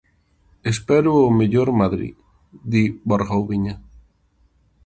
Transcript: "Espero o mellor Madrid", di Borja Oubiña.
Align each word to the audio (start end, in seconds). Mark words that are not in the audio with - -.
"Espero 0.71 1.11
o 1.27 1.35
mellor 1.39 1.69
Madrid", 1.81 2.15
di 2.71 2.83
Borja 3.09 3.33
Oubiña. 3.39 3.75